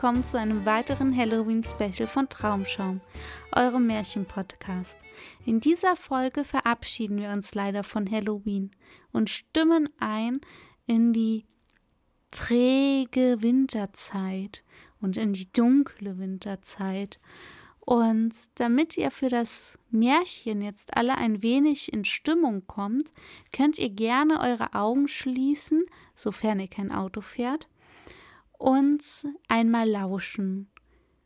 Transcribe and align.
Willkommen 0.00 0.24
zu 0.24 0.38
einem 0.38 0.64
weiteren 0.64 1.14
Halloween-Special 1.14 2.08
von 2.08 2.26
Traumschaum, 2.30 3.02
eurem 3.54 3.86
Märchen-Podcast. 3.86 4.98
In 5.44 5.60
dieser 5.60 5.94
Folge 5.94 6.44
verabschieden 6.44 7.18
wir 7.18 7.28
uns 7.28 7.54
leider 7.54 7.84
von 7.84 8.10
Halloween 8.10 8.70
und 9.12 9.28
stimmen 9.28 9.90
ein 9.98 10.40
in 10.86 11.12
die 11.12 11.44
träge 12.30 13.42
Winterzeit 13.42 14.64
und 15.02 15.18
in 15.18 15.34
die 15.34 15.52
dunkle 15.52 16.18
Winterzeit. 16.18 17.18
Und 17.80 18.32
damit 18.54 18.96
ihr 18.96 19.10
für 19.10 19.28
das 19.28 19.78
Märchen 19.90 20.62
jetzt 20.62 20.96
alle 20.96 21.18
ein 21.18 21.42
wenig 21.42 21.92
in 21.92 22.06
Stimmung 22.06 22.66
kommt, 22.66 23.12
könnt 23.52 23.78
ihr 23.78 23.90
gerne 23.90 24.40
eure 24.40 24.72
Augen 24.72 25.08
schließen, 25.08 25.84
sofern 26.14 26.58
ihr 26.58 26.68
kein 26.68 26.90
Auto 26.90 27.20
fährt, 27.20 27.68
und 28.60 29.26
einmal 29.48 29.88
lauschen. 29.88 30.68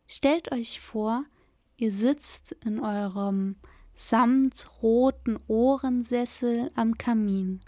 Stellt 0.06 0.52
euch 0.52 0.80
vor, 0.80 1.24
ihr 1.76 1.90
sitzt 1.90 2.52
in 2.64 2.78
eurem 2.78 3.56
samtroten 3.92 5.40
Ohrensessel 5.48 6.70
am 6.76 6.96
Kamin. 6.96 7.60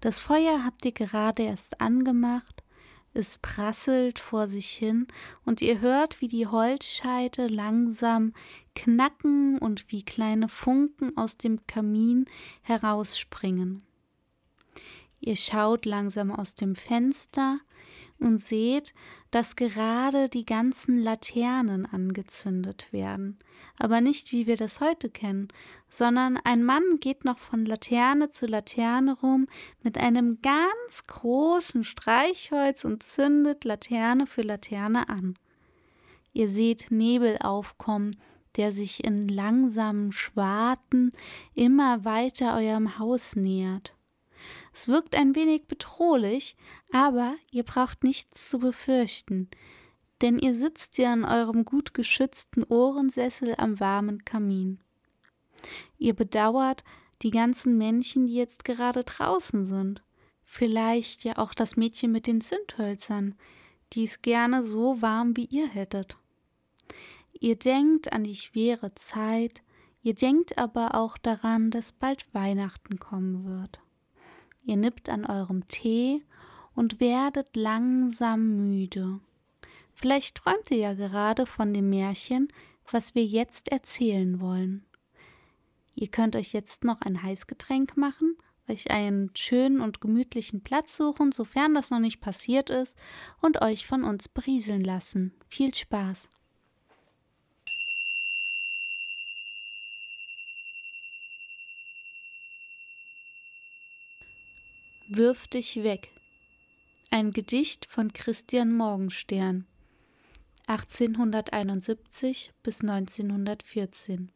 Das 0.00 0.18
Feuer 0.18 0.64
habt 0.64 0.84
ihr 0.84 0.92
gerade 0.92 1.44
erst 1.44 1.80
angemacht, 1.80 2.64
es 3.12 3.38
prasselt 3.38 4.18
vor 4.18 4.48
sich 4.48 4.70
hin 4.70 5.06
und 5.44 5.62
ihr 5.62 5.80
hört, 5.80 6.20
wie 6.20 6.26
die 6.26 6.48
Holzscheite 6.48 7.46
langsam 7.46 8.32
knacken 8.74 9.58
und 9.58 9.92
wie 9.92 10.02
kleine 10.02 10.48
Funken 10.48 11.16
aus 11.16 11.36
dem 11.36 11.64
Kamin 11.68 12.24
herausspringen. 12.62 13.84
Ihr 15.20 15.36
schaut 15.36 15.86
langsam 15.86 16.32
aus 16.32 16.56
dem 16.56 16.74
Fenster 16.74 17.60
und 18.24 18.38
seht, 18.38 18.94
dass 19.30 19.54
gerade 19.54 20.28
die 20.28 20.46
ganzen 20.46 20.98
Laternen 21.00 21.86
angezündet 21.86 22.92
werden. 22.92 23.38
Aber 23.78 24.00
nicht 24.00 24.32
wie 24.32 24.46
wir 24.46 24.56
das 24.56 24.80
heute 24.80 25.10
kennen, 25.10 25.48
sondern 25.88 26.38
ein 26.38 26.64
Mann 26.64 26.98
geht 27.00 27.24
noch 27.24 27.38
von 27.38 27.66
Laterne 27.66 28.30
zu 28.30 28.46
Laterne 28.46 29.18
rum 29.18 29.46
mit 29.82 29.98
einem 29.98 30.40
ganz 30.42 31.06
großen 31.06 31.84
Streichholz 31.84 32.84
und 32.84 33.02
zündet 33.02 33.64
Laterne 33.64 34.26
für 34.26 34.42
Laterne 34.42 35.08
an. 35.08 35.34
Ihr 36.32 36.48
seht 36.48 36.90
Nebel 36.90 37.38
aufkommen, 37.38 38.16
der 38.56 38.72
sich 38.72 39.04
in 39.04 39.28
langsamen 39.28 40.12
Schwarten 40.12 41.12
immer 41.54 42.04
weiter 42.04 42.56
eurem 42.56 42.98
Haus 42.98 43.36
nähert. 43.36 43.94
Es 44.74 44.88
wirkt 44.88 45.14
ein 45.14 45.36
wenig 45.36 45.68
bedrohlich, 45.68 46.56
aber 46.92 47.36
ihr 47.52 47.62
braucht 47.62 48.02
nichts 48.02 48.50
zu 48.50 48.58
befürchten, 48.58 49.48
denn 50.20 50.36
ihr 50.36 50.52
sitzt 50.52 50.98
ja 50.98 51.14
in 51.14 51.24
eurem 51.24 51.64
gut 51.64 51.94
geschützten 51.94 52.64
Ohrensessel 52.64 53.54
am 53.56 53.78
warmen 53.78 54.24
Kamin. 54.24 54.80
Ihr 55.96 56.12
bedauert 56.12 56.82
die 57.22 57.30
ganzen 57.30 57.78
Männchen, 57.78 58.26
die 58.26 58.34
jetzt 58.34 58.64
gerade 58.64 59.04
draußen 59.04 59.64
sind. 59.64 60.02
Vielleicht 60.44 61.22
ja 61.22 61.38
auch 61.38 61.54
das 61.54 61.76
Mädchen 61.76 62.10
mit 62.10 62.26
den 62.26 62.40
Zündhölzern, 62.40 63.36
die 63.92 64.02
es 64.02 64.22
gerne 64.22 64.64
so 64.64 65.00
warm 65.00 65.36
wie 65.36 65.46
ihr 65.46 65.68
hättet. 65.68 66.16
Ihr 67.32 67.54
denkt 67.54 68.12
an 68.12 68.24
die 68.24 68.34
schwere 68.34 68.92
Zeit, 68.96 69.62
ihr 70.02 70.14
denkt 70.14 70.58
aber 70.58 70.96
auch 70.96 71.16
daran, 71.16 71.70
dass 71.70 71.92
bald 71.92 72.26
Weihnachten 72.34 72.98
kommen 72.98 73.44
wird. 73.44 73.78
Ihr 74.64 74.76
nippt 74.76 75.08
an 75.08 75.24
eurem 75.26 75.68
Tee 75.68 76.22
und 76.74 77.00
werdet 77.00 77.54
langsam 77.54 78.56
müde. 78.56 79.20
Vielleicht 79.94 80.36
träumt 80.36 80.70
ihr 80.70 80.78
ja 80.78 80.94
gerade 80.94 81.46
von 81.46 81.72
dem 81.72 81.90
Märchen, 81.90 82.48
was 82.90 83.14
wir 83.14 83.24
jetzt 83.24 83.68
erzählen 83.68 84.40
wollen. 84.40 84.84
Ihr 85.94 86.08
könnt 86.08 86.34
euch 86.34 86.52
jetzt 86.52 86.84
noch 86.84 87.00
ein 87.02 87.22
Heißgetränk 87.22 87.96
machen, 87.96 88.36
euch 88.68 88.90
einen 88.90 89.30
schönen 89.36 89.80
und 89.80 90.00
gemütlichen 90.00 90.62
Platz 90.62 90.96
suchen, 90.96 91.30
sofern 91.30 91.74
das 91.74 91.90
noch 91.90 92.00
nicht 92.00 92.20
passiert 92.20 92.70
ist, 92.70 92.98
und 93.40 93.62
euch 93.62 93.86
von 93.86 94.02
uns 94.02 94.28
berieseln 94.28 94.82
lassen. 94.82 95.32
Viel 95.48 95.74
Spaß! 95.74 96.28
Wirf 105.16 105.46
dich 105.46 105.84
weg. 105.84 106.10
Ein 107.08 107.30
Gedicht 107.30 107.86
von 107.86 108.12
Christian 108.12 108.72
Morgenstern 108.72 109.64
1871 110.66 112.52
bis 112.64 112.80
1914 112.80 114.32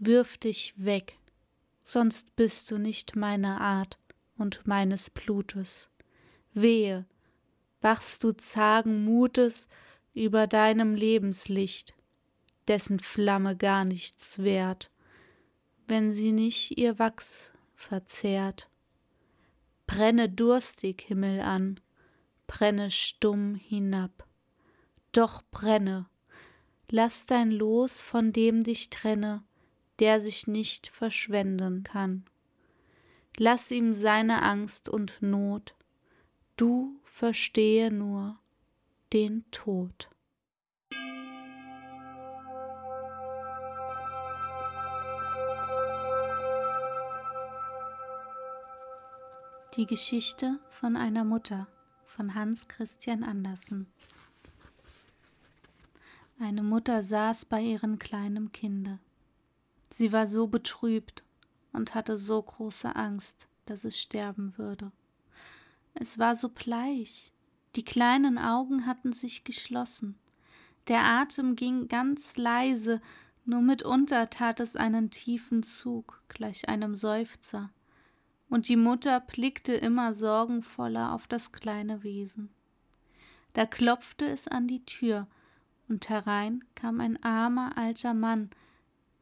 Wirf 0.00 0.38
dich 0.38 0.74
weg, 0.76 1.20
sonst 1.84 2.34
bist 2.34 2.68
du 2.72 2.78
nicht 2.78 3.14
meiner 3.14 3.60
Art 3.60 4.00
und 4.38 4.66
meines 4.66 5.08
Blutes. 5.08 5.88
Wehe, 6.52 7.06
wachst 7.80 8.24
du 8.24 8.32
zagen 8.32 9.04
Mutes 9.04 9.68
über 10.14 10.48
deinem 10.48 10.96
Lebenslicht, 10.96 11.94
dessen 12.66 12.98
Flamme 12.98 13.56
gar 13.56 13.84
nichts 13.84 14.40
wert, 14.40 14.90
wenn 15.86 16.10
sie 16.10 16.32
nicht 16.32 16.76
ihr 16.76 16.98
Wachs 16.98 17.52
verzehrt. 17.84 18.68
Brenne 19.86 20.28
durstig, 20.28 21.02
Himmel 21.02 21.40
an, 21.40 21.80
brenne 22.46 22.90
stumm 22.90 23.54
hinab. 23.54 24.26
Doch 25.12 25.42
brenne, 25.50 26.08
lass 26.90 27.26
dein 27.26 27.50
Los 27.50 28.00
von 28.00 28.32
dem 28.32 28.64
dich 28.64 28.90
trenne, 28.90 29.44
der 29.98 30.20
sich 30.20 30.46
nicht 30.46 30.88
verschwenden 30.88 31.82
kann. 31.84 32.24
Lass 33.36 33.70
ihm 33.70 33.94
seine 33.94 34.42
Angst 34.42 34.88
und 34.88 35.20
Not, 35.20 35.74
du 36.56 37.00
verstehe 37.04 37.92
nur 37.92 38.38
den 39.12 39.44
Tod. 39.50 40.08
Die 49.76 49.86
Geschichte 49.86 50.60
von 50.70 50.94
einer 50.94 51.24
Mutter 51.24 51.66
von 52.06 52.36
Hans 52.36 52.68
Christian 52.68 53.24
Andersen. 53.24 53.88
Eine 56.38 56.62
Mutter 56.62 57.02
saß 57.02 57.46
bei 57.46 57.60
ihrem 57.60 57.98
kleinen 57.98 58.52
Kinde. 58.52 59.00
Sie 59.90 60.12
war 60.12 60.28
so 60.28 60.46
betrübt 60.46 61.24
und 61.72 61.96
hatte 61.96 62.16
so 62.16 62.40
große 62.40 62.94
Angst, 62.94 63.48
dass 63.66 63.82
es 63.82 64.00
sterben 64.00 64.56
würde. 64.56 64.92
Es 65.94 66.20
war 66.20 66.36
so 66.36 66.50
bleich, 66.50 67.32
die 67.74 67.84
kleinen 67.84 68.38
Augen 68.38 68.86
hatten 68.86 69.12
sich 69.12 69.42
geschlossen, 69.42 70.16
der 70.86 71.02
Atem 71.02 71.56
ging 71.56 71.88
ganz 71.88 72.36
leise, 72.36 73.02
nur 73.44 73.60
mitunter 73.60 74.30
tat 74.30 74.60
es 74.60 74.76
einen 74.76 75.10
tiefen 75.10 75.64
Zug, 75.64 76.22
gleich 76.28 76.68
einem 76.68 76.94
Seufzer 76.94 77.70
und 78.54 78.68
die 78.68 78.76
Mutter 78.76 79.18
blickte 79.18 79.72
immer 79.72 80.14
sorgenvoller 80.14 81.12
auf 81.12 81.26
das 81.26 81.50
kleine 81.50 82.04
Wesen. 82.04 82.50
Da 83.52 83.66
klopfte 83.66 84.26
es 84.26 84.46
an 84.46 84.68
die 84.68 84.84
Tür, 84.84 85.26
und 85.88 86.08
herein 86.08 86.62
kam 86.76 87.00
ein 87.00 87.20
armer 87.24 87.76
alter 87.76 88.14
Mann, 88.14 88.50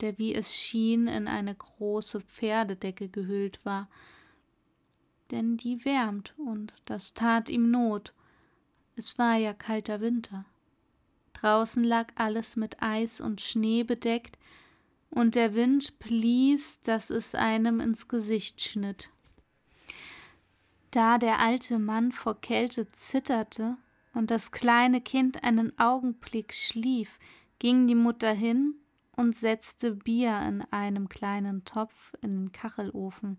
der 0.02 0.18
wie 0.18 0.34
es 0.34 0.54
schien 0.54 1.06
in 1.06 1.28
eine 1.28 1.54
große 1.54 2.20
Pferdedecke 2.20 3.08
gehüllt 3.08 3.64
war, 3.64 3.88
denn 5.30 5.56
die 5.56 5.82
wärmt, 5.86 6.34
und 6.36 6.74
das 6.84 7.14
tat 7.14 7.48
ihm 7.48 7.70
Not. 7.70 8.12
Es 8.96 9.16
war 9.16 9.36
ja 9.36 9.54
kalter 9.54 10.02
Winter. 10.02 10.44
Draußen 11.32 11.82
lag 11.82 12.08
alles 12.16 12.56
mit 12.56 12.82
Eis 12.82 13.18
und 13.22 13.40
Schnee 13.40 13.82
bedeckt, 13.82 14.38
und 15.08 15.36
der 15.36 15.54
Wind 15.54 15.98
blies, 16.00 16.82
dass 16.82 17.08
es 17.08 17.34
einem 17.34 17.80
ins 17.80 18.08
Gesicht 18.08 18.60
schnitt. 18.60 19.08
Da 20.92 21.16
der 21.16 21.38
alte 21.38 21.78
Mann 21.78 22.12
vor 22.12 22.38
Kälte 22.42 22.86
zitterte 22.86 23.78
und 24.12 24.30
das 24.30 24.52
kleine 24.52 25.00
Kind 25.00 25.42
einen 25.42 25.76
Augenblick 25.78 26.52
schlief, 26.52 27.18
ging 27.58 27.86
die 27.86 27.94
Mutter 27.94 28.30
hin 28.30 28.74
und 29.16 29.34
setzte 29.34 29.92
Bier 29.92 30.38
in 30.42 30.60
einem 30.70 31.08
kleinen 31.08 31.64
Topf 31.64 32.12
in 32.20 32.32
den 32.32 32.52
Kachelofen, 32.52 33.38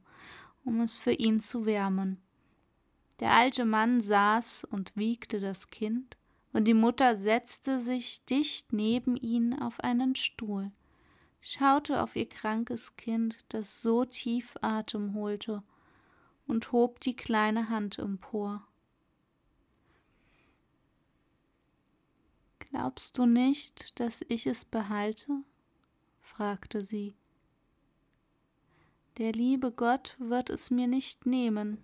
um 0.65 0.81
es 0.81 0.97
für 0.97 1.11
ihn 1.11 1.39
zu 1.39 1.67
wärmen. 1.67 2.19
Der 3.19 3.33
alte 3.33 3.65
Mann 3.65 4.01
saß 4.01 4.63
und 4.63 4.91
wiegte 4.95 5.39
das 5.39 5.67
Kind, 5.67 6.17
und 6.53 6.65
die 6.65 6.73
Mutter 6.73 7.15
setzte 7.15 7.79
sich 7.79 8.25
dicht 8.25 8.73
neben 8.73 9.15
ihn 9.15 9.53
auf 9.53 9.79
einen 9.79 10.15
Stuhl, 10.15 10.71
schaute 11.39 12.01
auf 12.01 12.15
ihr 12.15 12.27
krankes 12.27 12.95
Kind, 12.95 13.45
das 13.49 13.83
so 13.83 14.05
tief 14.05 14.55
Atem 14.61 15.13
holte 15.13 15.61
und 16.47 16.71
hob 16.71 16.99
die 16.99 17.15
kleine 17.15 17.69
Hand 17.69 17.99
empor. 17.99 18.67
Glaubst 22.59 23.17
du 23.17 23.25
nicht, 23.25 23.99
dass 23.99 24.25
ich 24.29 24.47
es 24.47 24.65
behalte? 24.65 25.43
fragte 26.21 26.81
sie. 26.81 27.15
Der 29.17 29.31
liebe 29.31 29.71
Gott 29.71 30.15
wird 30.19 30.49
es 30.49 30.71
mir 30.71 30.87
nicht 30.87 31.25
nehmen. 31.25 31.77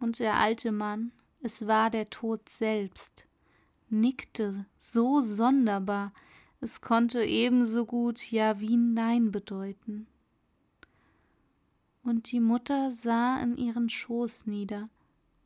Und 0.00 0.18
der 0.18 0.34
alte 0.34 0.72
Mann, 0.72 1.12
es 1.40 1.66
war 1.66 1.90
der 1.90 2.10
Tod 2.10 2.48
selbst, 2.48 3.28
nickte 3.88 4.66
so 4.76 5.20
sonderbar, 5.20 6.12
es 6.60 6.80
konnte 6.80 7.24
ebenso 7.24 7.86
gut 7.86 8.32
Ja 8.32 8.58
wie 8.58 8.76
Nein 8.76 9.30
bedeuten 9.30 10.08
und 12.04 12.30
die 12.30 12.40
Mutter 12.40 12.92
sah 12.92 13.40
in 13.40 13.56
ihren 13.56 13.88
Schoß 13.88 14.46
nieder, 14.46 14.88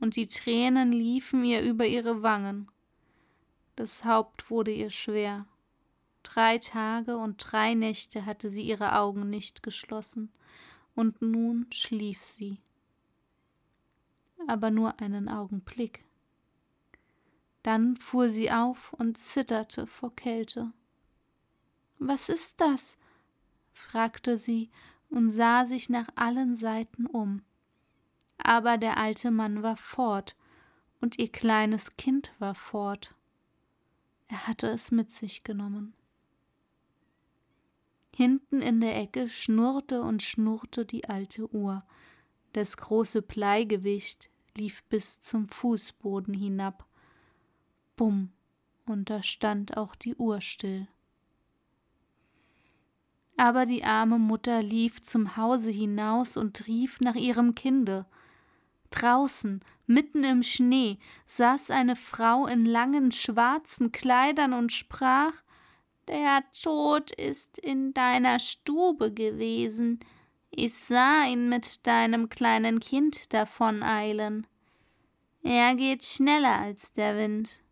und 0.00 0.16
die 0.16 0.26
Tränen 0.26 0.92
liefen 0.92 1.44
ihr 1.44 1.62
über 1.62 1.86
ihre 1.86 2.22
Wangen. 2.22 2.68
Das 3.76 4.04
Haupt 4.04 4.50
wurde 4.50 4.72
ihr 4.72 4.90
schwer. 4.90 5.46
Drei 6.24 6.58
Tage 6.58 7.16
und 7.16 7.36
drei 7.38 7.74
Nächte 7.74 8.26
hatte 8.26 8.50
sie 8.50 8.62
ihre 8.62 8.96
Augen 8.96 9.30
nicht 9.30 9.62
geschlossen, 9.62 10.30
und 10.94 11.22
nun 11.22 11.66
schlief 11.72 12.22
sie. 12.22 12.58
Aber 14.48 14.70
nur 14.70 15.00
einen 15.00 15.28
Augenblick. 15.28 16.04
Dann 17.62 17.96
fuhr 17.96 18.28
sie 18.28 18.50
auf 18.50 18.92
und 18.94 19.16
zitterte 19.16 19.86
vor 19.86 20.14
Kälte. 20.14 20.72
Was 21.98 22.28
ist 22.28 22.60
das? 22.60 22.98
fragte 23.72 24.36
sie 24.36 24.70
und 25.10 25.30
sah 25.30 25.66
sich 25.66 25.88
nach 25.88 26.08
allen 26.14 26.56
Seiten 26.56 27.06
um. 27.06 27.42
Aber 28.38 28.78
der 28.78 28.96
alte 28.96 29.30
Mann 29.30 29.62
war 29.62 29.76
fort, 29.76 30.36
und 31.00 31.18
ihr 31.18 31.30
kleines 31.30 31.96
Kind 31.96 32.32
war 32.38 32.54
fort. 32.54 33.14
Er 34.28 34.46
hatte 34.46 34.66
es 34.68 34.90
mit 34.90 35.10
sich 35.10 35.44
genommen. 35.44 35.94
Hinten 38.14 38.60
in 38.60 38.80
der 38.80 38.96
Ecke 38.96 39.28
schnurrte 39.28 40.02
und 40.02 40.22
schnurrte 40.22 40.84
die 40.84 41.08
alte 41.08 41.48
Uhr. 41.54 41.84
Das 42.52 42.76
große 42.76 43.22
Bleigewicht 43.22 44.30
lief 44.56 44.82
bis 44.84 45.20
zum 45.20 45.48
Fußboden 45.48 46.34
hinab. 46.34 46.86
Bumm, 47.96 48.32
und 48.86 49.08
da 49.08 49.22
stand 49.22 49.76
auch 49.76 49.94
die 49.94 50.16
Uhr 50.16 50.40
still 50.40 50.88
aber 53.38 53.66
die 53.66 53.84
arme 53.84 54.18
Mutter 54.18 54.62
lief 54.62 55.00
zum 55.00 55.36
Hause 55.36 55.70
hinaus 55.70 56.36
und 56.36 56.66
rief 56.66 57.00
nach 57.00 57.14
ihrem 57.14 57.54
Kinde. 57.54 58.04
Draußen, 58.90 59.60
mitten 59.86 60.24
im 60.24 60.42
Schnee, 60.42 60.98
saß 61.26 61.70
eine 61.70 61.94
Frau 61.94 62.46
in 62.46 62.66
langen 62.66 63.12
schwarzen 63.12 63.92
Kleidern 63.92 64.52
und 64.52 64.72
sprach 64.72 65.32
Der 66.08 66.42
Tod 66.52 67.12
ist 67.12 67.58
in 67.58 67.94
deiner 67.94 68.40
Stube 68.40 69.14
gewesen, 69.14 70.00
ich 70.50 70.74
sah 70.74 71.24
ihn 71.24 71.48
mit 71.48 71.86
deinem 71.86 72.28
kleinen 72.28 72.80
Kind 72.80 73.32
davoneilen. 73.32 74.48
Er 75.44 75.76
geht 75.76 76.02
schneller 76.02 76.58
als 76.58 76.92
der 76.92 77.16
Wind, 77.16 77.62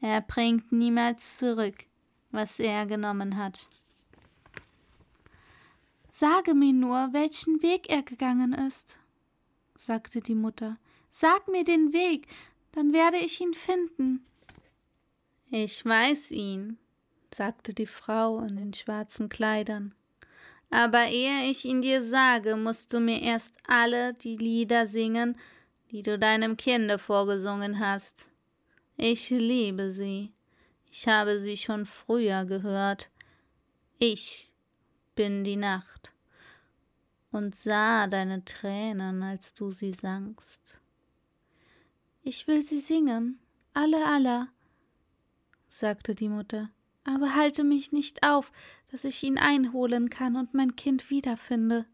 er 0.00 0.20
bringt 0.20 0.72
niemals 0.72 1.38
zurück, 1.38 1.84
was 2.32 2.58
er 2.58 2.86
genommen 2.86 3.36
hat. 3.36 3.68
Sage 6.14 6.52
mir 6.52 6.74
nur, 6.74 7.14
welchen 7.14 7.62
Weg 7.62 7.88
er 7.88 8.02
gegangen 8.02 8.52
ist, 8.52 8.98
sagte 9.74 10.20
die 10.20 10.34
Mutter. 10.34 10.76
Sag 11.08 11.48
mir 11.48 11.64
den 11.64 11.94
Weg, 11.94 12.26
dann 12.72 12.92
werde 12.92 13.16
ich 13.16 13.40
ihn 13.40 13.54
finden. 13.54 14.26
Ich 15.50 15.82
weiß 15.82 16.30
ihn, 16.32 16.76
sagte 17.34 17.72
die 17.72 17.86
Frau 17.86 18.40
in 18.40 18.56
den 18.56 18.74
schwarzen 18.74 19.30
Kleidern. 19.30 19.94
Aber 20.68 21.06
ehe 21.06 21.50
ich 21.50 21.64
ihn 21.64 21.80
dir 21.80 22.02
sage, 22.02 22.56
musst 22.56 22.92
du 22.92 23.00
mir 23.00 23.22
erst 23.22 23.56
alle 23.66 24.12
die 24.12 24.36
Lieder 24.36 24.86
singen, 24.86 25.38
die 25.90 26.02
du 26.02 26.18
deinem 26.18 26.58
Kinde 26.58 26.98
vorgesungen 26.98 27.78
hast. 27.78 28.28
Ich 28.98 29.30
liebe 29.30 29.90
sie. 29.90 30.34
Ich 30.90 31.08
habe 31.08 31.40
sie 31.40 31.56
schon 31.56 31.86
früher 31.86 32.44
gehört. 32.44 33.08
Ich 33.98 34.51
bin 35.14 35.44
die 35.44 35.56
Nacht 35.56 36.12
und 37.30 37.54
sah 37.54 38.06
deine 38.06 38.44
Tränen, 38.44 39.22
als 39.22 39.54
du 39.54 39.70
sie 39.70 39.92
sangst. 39.92 40.80
Ich 42.22 42.46
will 42.46 42.62
sie 42.62 42.80
singen, 42.80 43.40
alle 43.74 44.06
aller, 44.06 44.48
sagte 45.66 46.14
die 46.14 46.28
Mutter, 46.28 46.70
aber 47.04 47.34
halte 47.34 47.64
mich 47.64 47.90
nicht 47.90 48.22
auf, 48.22 48.52
dass 48.90 49.04
ich 49.04 49.22
ihn 49.22 49.38
einholen 49.38 50.10
kann 50.10 50.36
und 50.36 50.54
mein 50.54 50.76
Kind 50.76 51.10
wiederfinde. 51.10 51.86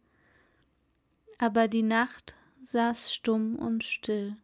Aber 1.38 1.68
die 1.68 1.84
Nacht 1.84 2.34
saß 2.60 3.14
stumm 3.14 3.56
und 3.56 3.84
still. 3.84 4.36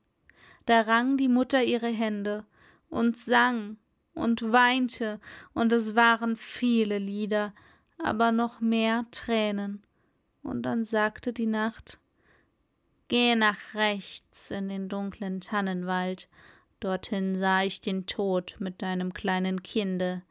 Da 0.66 0.82
rang 0.82 1.16
die 1.16 1.28
Mutter 1.28 1.62
ihre 1.62 1.88
Hände 1.88 2.46
und 2.88 3.16
sang 3.16 3.76
und 4.14 4.52
weinte, 4.52 5.20
und 5.52 5.72
es 5.72 5.96
waren 5.96 6.36
viele 6.36 6.98
Lieder, 6.98 7.52
aber 7.98 8.32
noch 8.32 8.60
mehr 8.60 9.06
Tränen. 9.10 9.82
Und 10.42 10.62
dann 10.62 10.84
sagte 10.84 11.32
die 11.32 11.46
Nacht 11.46 11.98
Geh 13.08 13.34
nach 13.34 13.74
rechts 13.74 14.50
in 14.50 14.68
den 14.68 14.88
dunklen 14.88 15.40
Tannenwald, 15.40 16.28
dorthin 16.80 17.38
sah 17.38 17.62
ich 17.62 17.80
den 17.80 18.06
Tod 18.06 18.56
mit 18.58 18.82
deinem 18.82 19.12
kleinen 19.12 19.62
Kinde 19.62 20.22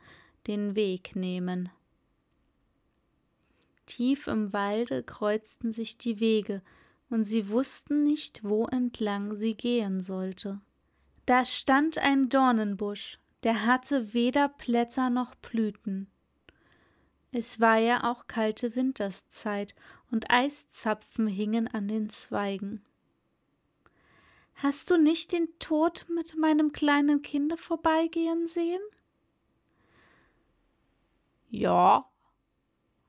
den 0.48 0.76
Weg 0.76 1.16
nehmen. 1.16 1.70
Tief 3.86 4.28
im 4.28 4.54
Walde 4.54 5.04
kreuzten 5.04 5.72
sich 5.72 5.98
die 5.98 6.20
Wege, 6.20 6.62
und 7.10 7.26
sie 7.26 7.50
wussten 7.50 8.04
nicht, 8.04 8.44
wo 8.44 8.66
entlang 8.66 9.36
sie 9.36 9.56
gehen 9.56 10.00
sollte. 10.00 10.60
Da 11.28 11.46
stand 11.46 12.00
ein 12.00 12.28
Dornenbusch, 12.28 13.20
der 13.44 13.66
hatte 13.66 14.14
weder 14.14 14.50
Blätter 14.50 15.10
noch 15.10 15.36
Blüten. 15.36 16.08
Es 17.36 17.60
war 17.60 17.78
ja 17.78 18.12
auch 18.12 18.28
kalte 18.28 18.76
Winterszeit, 18.76 19.74
und 20.12 20.30
Eiszapfen 20.30 21.26
hingen 21.26 21.68
an 21.68 21.88
den 21.88 22.08
Zweigen. 22.08 22.84
Hast 24.54 24.92
du 24.92 24.98
nicht 24.98 25.34
den 25.34 25.48
Tod 25.58 26.06
mit 26.08 26.38
meinem 26.38 26.72
kleinen 26.72 27.24
Kinde 27.24 27.58
vorbeigehen 27.58 28.46
sehen? 28.46 28.82
Ja, 31.50 32.08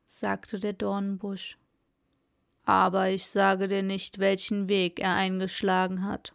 sagte 0.06 0.58
der 0.58 0.72
Dornbusch, 0.72 1.58
aber 2.64 3.10
ich 3.10 3.26
sage 3.26 3.68
dir 3.68 3.82
nicht, 3.82 4.18
welchen 4.20 4.70
Weg 4.70 5.00
er 5.00 5.14
eingeschlagen 5.14 6.06
hat, 6.06 6.34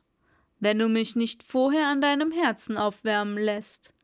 wenn 0.59 0.77
du 0.77 0.87
mich 0.87 1.15
nicht 1.15 1.41
vorher 1.41 1.87
an 1.87 2.01
deinem 2.01 2.31
Herzen 2.31 2.77
aufwärmen 2.77 3.37
lässt. 3.43 3.95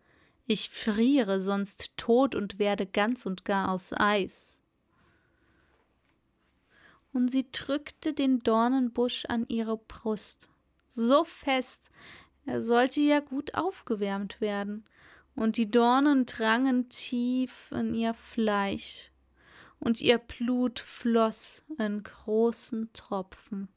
Ich 0.48 0.70
friere 0.70 1.40
sonst 1.40 1.98
tot 1.98 2.36
und 2.36 2.60
werde 2.60 2.86
ganz 2.86 3.26
und 3.26 3.46
gar 3.46 3.70
aus 3.70 3.94
Eis. 3.94 4.60
Und 7.14 7.30
sie 7.30 7.50
drückte 7.52 8.14
den 8.14 8.40
Dornenbusch 8.40 9.26
an 9.26 9.48
ihre 9.48 9.78
Brust, 9.78 10.50
so 10.88 11.24
fest, 11.24 11.90
er 12.46 12.62
sollte 12.62 13.02
ja 13.02 13.22
gut 13.22 13.56
aufgewärmt 13.56 14.40
werden, 14.40 14.86
und 15.34 15.58
die 15.58 15.72
Dornen 15.72 16.26
drangen 16.26 16.90
tief 16.90 17.72
in 17.72 17.96
ihr 17.96 18.14
Fleisch, 18.14 19.12
und 19.80 20.02
ihr 20.02 20.20
Blut 20.20 20.80
floss 20.80 21.64
in 21.80 22.04
großen 22.04 22.92
Tropfen. 22.94 23.70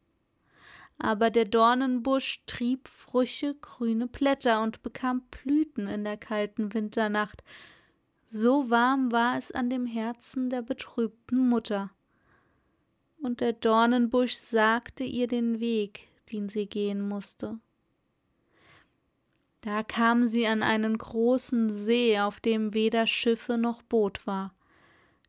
Aber 0.99 1.31
der 1.31 1.45
Dornenbusch 1.45 2.43
trieb 2.47 2.89
frische 2.89 3.55
grüne 3.55 4.09
Blätter 4.09 4.63
und 4.63 4.83
bekam 4.83 5.23
Blüten 5.31 5.87
in 5.87 6.05
der 6.05 6.17
kalten 6.17 6.75
Winternacht. 6.75 7.43
So 8.27 8.69
warm 8.69 9.13
war 9.13 9.39
es 9.39 9.53
an 9.53 9.71
dem 9.71 9.87
Herzen 9.87 10.51
der 10.51 10.63
betrübten 10.63 11.49
Mutter. 11.49 11.91
Und 13.23 13.41
der 13.41 13.53
Dornenbusch 13.53 14.35
sagte 14.35 15.05
ihr 15.05 15.29
den 15.29 15.61
Weg, 15.61 16.09
den 16.33 16.49
sie 16.49 16.67
gehen 16.67 17.07
musste. 17.07 17.59
Da 19.61 19.83
kam 19.83 20.27
sie 20.27 20.47
an 20.47 20.63
einen 20.63 20.99
großen 20.99 21.69
See, 21.69 22.19
auf 22.21 22.41
dem 22.41 22.75
weder 22.75 23.07
Schiffe 23.07 23.59
noch 23.59 23.83
Boot 23.83 24.27
war. 24.27 24.55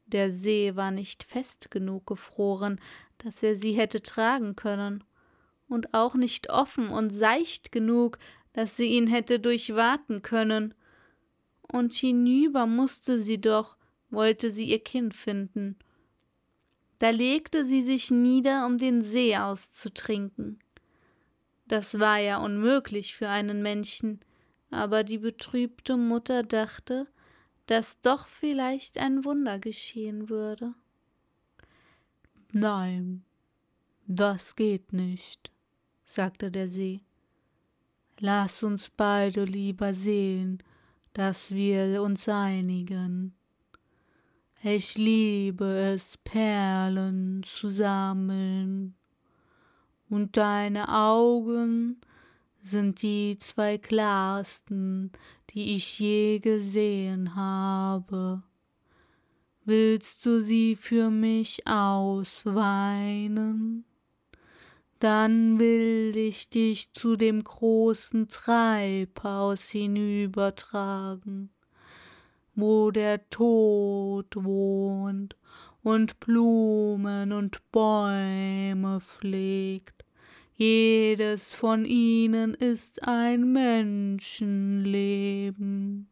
Der 0.06 0.32
See 0.32 0.76
war 0.76 0.92
nicht 0.92 1.24
fest 1.24 1.72
genug 1.72 2.08
gefroren, 2.08 2.80
dass 3.18 3.44
er 3.44 3.56
sie 3.56 3.74
hätte 3.74 4.02
tragen 4.02 4.56
können, 4.56 5.04
und 5.70 5.94
auch 5.94 6.16
nicht 6.16 6.50
offen 6.50 6.90
und 6.90 7.12
seicht 7.12 7.72
genug, 7.72 8.20
dass 8.54 8.76
sie 8.76 8.88
ihn 8.88 9.08
hätte 9.08 9.40
durchwaten 9.40 10.22
können. 10.22 10.74
Und 11.62 11.94
hinüber 11.94 12.66
musste 12.66 13.18
sie 13.20 13.40
doch, 13.40 13.78
wollte 14.10 14.52
sie 14.52 14.66
ihr 14.66 14.84
Kind 14.84 15.14
finden. 15.14 15.78
Da 16.98 17.12
legte 17.12 17.66
sie 17.66 17.84
sich 17.84 18.12
nieder, 18.12 18.66
um 18.66 18.78
den 18.78 19.02
See 19.02 19.38
auszutrinken. 19.38 20.60
Das 21.68 22.00
war 22.00 22.18
ja 22.18 22.38
unmöglich 22.38 23.16
für 23.16 23.30
einen 23.30 23.62
Menschen, 23.62 24.20
aber 24.72 25.04
die 25.04 25.20
betrübte 25.20 25.96
Mutter 25.98 26.44
dachte, 26.44 27.08
dass 27.68 28.02
doch 28.02 28.28
vielleicht 28.28 28.98
ein 28.98 29.24
Wunder 29.24 29.60
geschehen 29.60 30.30
würde. 30.30 30.74
Nein, 32.52 33.24
das 34.08 34.56
geht 34.56 34.92
nicht, 34.92 35.52
sagte 36.10 36.50
der 36.50 36.70
See. 36.70 37.02
Lass 38.20 38.64
uns 38.64 38.90
beide 38.90 39.46
lieber 39.46 39.94
sehen, 39.94 40.64
dass 41.14 41.52
wir 41.52 42.02
uns 42.02 42.28
einigen. 42.28 43.36
Ich 44.64 44.98
liebe 44.98 45.94
es, 45.94 46.18
Perlen 46.18 47.44
zu 47.44 47.70
sammeln 47.70 48.96
und 50.10 50.36
deine 50.36 50.90
Augen 50.90 52.02
sind 52.62 53.02
die 53.04 53.38
zwei 53.40 53.78
klarsten, 53.78 55.12
die 55.52 55.76
ich 55.76 56.00
je 56.00 56.40
gesehen 56.40 57.36
habe. 57.36 58.42
Willst 59.64 60.26
du 60.26 60.42
sie 60.42 60.76
für 60.76 61.10
mich 61.10 61.68
ausweinen? 61.68 62.66
Dann 65.00 65.60
will 65.60 66.16
ich 66.18 66.50
dich 66.50 66.94
zu 66.94 67.16
dem 67.16 67.42
großen 67.42 68.28
Treibhaus 68.28 69.70
hinübertragen, 69.70 71.52
wo 72.54 72.92
der 72.92 73.30
Tod 73.30 74.36
wohnt 74.36 75.38
und 75.84 76.20
Blumen 76.20 77.32
und 77.32 77.62
Bäume 77.72 79.00
pflegt. 79.00 80.04
Jedes 80.56 81.56
von 81.56 81.86
ihnen 81.86 82.54
ist 82.54 83.08
ein 83.08 83.54
Menschenleben. 83.54 86.10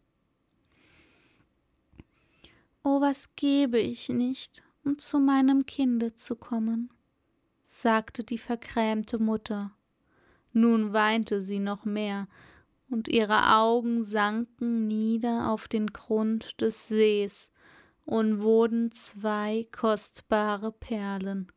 Oh, 2.86 3.02
was 3.02 3.36
gebe 3.36 3.80
ich 3.80 4.08
nicht, 4.08 4.64
um 4.86 4.98
zu 4.98 5.20
meinem 5.20 5.66
Kinde 5.66 6.16
zu 6.16 6.38
kommen, 6.38 6.90
sagte 7.70 8.24
die 8.24 8.38
vergrämte 8.38 9.20
Mutter. 9.20 9.72
Nun 10.54 10.94
weinte 10.94 11.42
sie 11.42 11.60
noch 11.60 11.84
mehr, 11.84 12.28
und 12.90 13.10
ihre 13.10 13.58
Augen 13.58 14.02
sanken 14.02 14.88
nieder 14.88 15.52
auf 15.52 15.68
den 15.68 15.88
Grund 15.88 16.60
des 16.62 16.88
Sees, 16.88 17.52
und 18.06 18.42
wurden 18.42 18.90
zwei 18.92 19.68
kostbare 19.74 20.72
Perlen. 20.72 21.52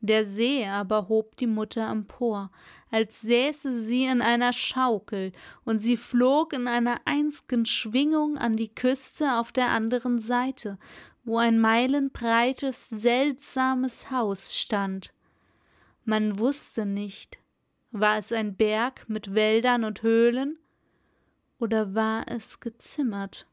Der 0.00 0.24
See 0.24 0.66
aber 0.66 1.10
hob 1.10 1.36
die 1.36 1.46
Mutter 1.46 1.90
empor, 1.90 2.50
als 2.90 3.20
säße 3.20 3.78
sie 3.78 4.06
in 4.06 4.22
einer 4.22 4.54
Schaukel, 4.54 5.32
und 5.66 5.78
sie 5.78 5.98
flog 5.98 6.54
in 6.54 6.66
einer 6.66 7.02
einzigen 7.04 7.66
Schwingung 7.66 8.38
an 8.38 8.56
die 8.56 8.74
Küste 8.74 9.34
auf 9.34 9.52
der 9.52 9.68
anderen 9.68 10.18
Seite, 10.18 10.78
wo 11.24 11.38
ein 11.38 11.58
meilenbreites, 11.58 12.88
seltsames 12.88 14.10
Haus 14.10 14.56
stand. 14.56 15.12
Man 16.04 16.38
wusste 16.38 16.86
nicht, 16.86 17.38
war 17.90 18.18
es 18.18 18.32
ein 18.32 18.56
Berg 18.56 19.08
mit 19.08 19.34
Wäldern 19.34 19.84
und 19.84 20.02
Höhlen, 20.02 20.58
oder 21.58 21.94
war 21.94 22.26
es 22.28 22.60
gezimmert? 22.60 23.46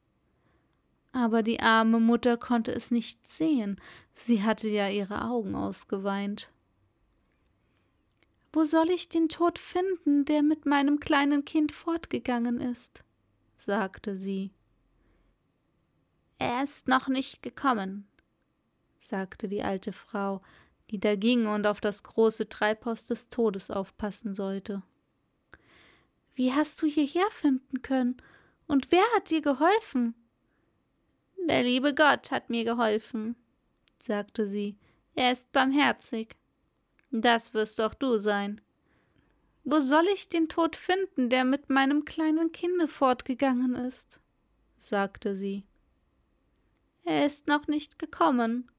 aber 1.17 1.41
die 1.41 1.59
arme 1.59 1.99
Mutter 1.99 2.37
konnte 2.37 2.71
es 2.71 2.91
nicht 2.91 3.27
sehen, 3.27 3.81
sie 4.13 4.43
hatte 4.43 4.67
ja 4.67 4.87
ihre 4.87 5.25
Augen 5.25 5.55
ausgeweint. 5.55 6.51
Wo 8.53 8.63
soll 8.65 8.91
ich 8.91 9.09
den 9.09 9.27
Tod 9.27 9.57
finden, 9.57 10.25
der 10.25 10.43
mit 10.43 10.67
meinem 10.67 10.99
kleinen 10.99 11.43
Kind 11.43 11.71
fortgegangen 11.71 12.59
ist? 12.59 13.03
sagte 13.57 14.15
sie. 14.15 14.51
Er 16.39 16.63
ist 16.63 16.87
noch 16.87 17.07
nicht 17.07 17.41
gekommen, 17.41 18.07
sagte 18.99 19.47
die 19.47 19.63
alte 19.63 19.91
Frau, 19.91 20.41
die 20.89 20.99
da 20.99 21.15
ging 21.15 21.47
und 21.47 21.65
auf 21.67 21.81
das 21.81 22.03
große 22.03 22.47
Treibhaus 22.49 23.05
des 23.05 23.29
Todes 23.29 23.71
aufpassen 23.71 24.35
sollte. 24.35 24.83
Wie 26.35 26.53
hast 26.53 26.81
du 26.81 26.85
hierher 26.87 27.29
finden 27.31 27.81
können? 27.81 28.17
Und 28.67 28.91
wer 28.91 29.03
hat 29.15 29.29
dir 29.29 29.41
geholfen? 29.41 30.13
Der 31.47 31.63
liebe 31.63 31.95
Gott 31.95 32.29
hat 32.31 32.49
mir 32.49 32.63
geholfen, 32.63 33.35
sagte 33.97 34.45
sie. 34.45 34.77
Er 35.15 35.31
ist 35.31 35.51
barmherzig. 35.51 36.35
Das 37.09 37.53
wirst 37.53 37.81
auch 37.81 37.95
du 37.95 38.17
sein. 38.17 38.61
Wo 39.63 39.79
soll 39.79 40.05
ich 40.13 40.29
den 40.29 40.47
Tod 40.47 40.75
finden, 40.75 41.29
der 41.29 41.43
mit 41.43 41.69
meinem 41.69 42.05
kleinen 42.05 42.51
Kinde 42.51 42.87
fortgegangen 42.87 43.75
ist? 43.75 44.21
sagte 44.77 45.35
sie. 45.35 45.65
Er 47.07 47.25
ist 47.25 47.47
noch 47.47 47.67
nicht 47.67 47.99
gekommen, 47.99 48.69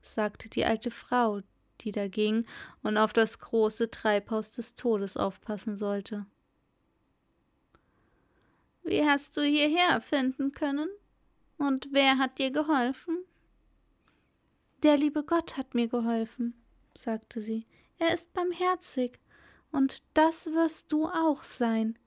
sagte 0.00 0.48
die 0.48 0.64
alte 0.64 0.90
Frau, 0.90 1.42
die 1.82 1.92
da 1.92 2.08
ging 2.08 2.46
und 2.82 2.96
auf 2.96 3.12
das 3.12 3.38
große 3.40 3.90
Treibhaus 3.90 4.52
des 4.52 4.74
Todes 4.74 5.18
aufpassen 5.18 5.76
sollte. 5.76 6.24
Wie 8.84 9.04
hast 9.04 9.36
du 9.36 9.42
hierher 9.42 10.00
finden 10.00 10.52
können? 10.52 10.88
Und 11.58 11.88
wer 11.92 12.16
hat 12.16 12.38
dir 12.38 12.50
geholfen? 12.50 13.18
Der 14.82 14.96
liebe 14.96 15.22
Gott 15.22 15.58
hat 15.58 15.74
mir 15.74 15.88
geholfen, 15.88 16.54
sagte 16.96 17.42
sie. 17.42 17.66
Er 17.98 18.14
ist 18.14 18.32
barmherzig, 18.32 19.20
und 19.72 20.02
das 20.14 20.46
wirst 20.46 20.90
du 20.90 21.04
auch 21.04 21.44
sein. 21.44 21.98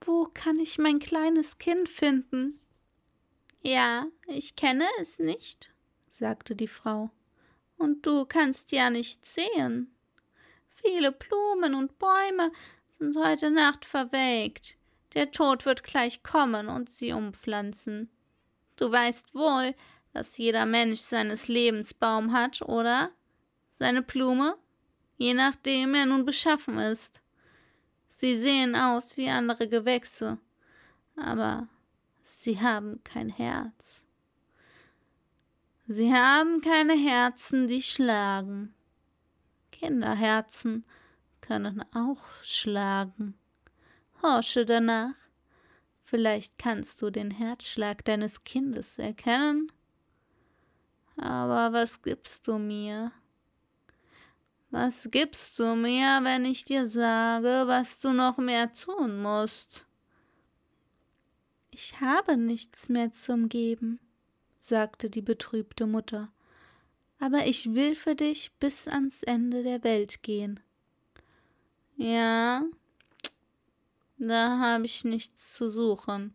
Wo 0.00 0.24
kann 0.32 0.58
ich 0.58 0.78
mein 0.78 1.00
kleines 1.00 1.58
Kind 1.58 1.86
finden? 1.90 2.60
Ja, 3.66 4.06
ich 4.28 4.54
kenne 4.54 4.86
es 5.00 5.18
nicht, 5.18 5.72
sagte 6.06 6.54
die 6.54 6.68
Frau. 6.68 7.10
Und 7.76 8.06
du 8.06 8.24
kannst 8.24 8.70
ja 8.70 8.90
nicht 8.90 9.26
sehen. 9.26 9.92
Viele 10.68 11.10
Blumen 11.10 11.74
und 11.74 11.98
Bäume 11.98 12.52
sind 12.96 13.16
heute 13.16 13.50
Nacht 13.50 13.84
verwelkt. 13.84 14.76
Der 15.14 15.32
Tod 15.32 15.66
wird 15.66 15.82
gleich 15.82 16.22
kommen 16.22 16.68
und 16.68 16.88
sie 16.88 17.10
umpflanzen. 17.10 18.08
Du 18.76 18.92
weißt 18.92 19.34
wohl, 19.34 19.74
dass 20.12 20.38
jeder 20.38 20.64
Mensch 20.64 21.00
seines 21.00 21.48
Lebensbaum 21.48 22.32
hat, 22.32 22.62
oder? 22.62 23.10
Seine 23.70 24.02
Blume? 24.02 24.56
Je 25.16 25.34
nachdem 25.34 25.96
er 25.96 26.06
nun 26.06 26.24
beschaffen 26.24 26.78
ist. 26.78 27.20
Sie 28.06 28.38
sehen 28.38 28.76
aus 28.76 29.16
wie 29.16 29.28
andere 29.28 29.66
Gewächse, 29.66 30.38
aber 31.16 31.66
sie 32.26 32.60
haben 32.60 33.02
kein 33.04 33.28
Herz. 33.28 34.04
Sie 35.86 36.12
haben 36.12 36.60
keine 36.60 36.94
Herzen, 36.94 37.68
die 37.68 37.82
schlagen. 37.82 38.74
Kinderherzen 39.70 40.84
können 41.40 41.84
auch 41.94 42.26
schlagen. 42.42 43.38
Horsche 44.22 44.66
danach. 44.66 45.14
Vielleicht 46.04 46.58
kannst 46.58 47.02
du 47.02 47.10
den 47.10 47.30
Herzschlag 47.30 48.04
deines 48.04 48.42
Kindes 48.42 48.98
erkennen. 48.98 49.70
Aber 51.16 51.72
was 51.72 52.02
gibst 52.02 52.48
du 52.48 52.58
mir? 52.58 53.12
Was 54.70 55.08
gibst 55.10 55.58
du 55.58 55.76
mir, 55.76 56.20
wenn 56.22 56.44
ich 56.44 56.64
dir 56.64 56.88
sage, 56.88 57.64
was 57.66 57.98
du 58.00 58.12
noch 58.12 58.38
mehr 58.38 58.72
tun 58.72 59.22
musst? 59.22 59.86
Ich 61.78 62.00
habe 62.00 62.38
nichts 62.38 62.88
mehr 62.88 63.12
zum 63.12 63.50
Geben, 63.50 64.00
sagte 64.56 65.10
die 65.10 65.20
betrübte 65.20 65.86
Mutter, 65.86 66.32
aber 67.18 67.46
ich 67.46 67.74
will 67.74 67.94
für 67.94 68.14
dich 68.14 68.50
bis 68.58 68.88
ans 68.88 69.22
Ende 69.22 69.62
der 69.62 69.84
Welt 69.84 70.22
gehen. 70.22 70.58
Ja, 71.98 72.64
da 74.16 74.58
habe 74.58 74.86
ich 74.86 75.04
nichts 75.04 75.52
zu 75.52 75.68
suchen, 75.68 76.34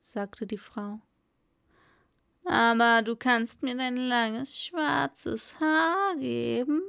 sagte 0.00 0.46
die 0.46 0.56
Frau. 0.56 1.02
Aber 2.46 3.02
du 3.02 3.14
kannst 3.14 3.62
mir 3.62 3.76
dein 3.76 3.98
langes 3.98 4.58
schwarzes 4.58 5.60
Haar 5.60 6.16
geben. 6.16 6.80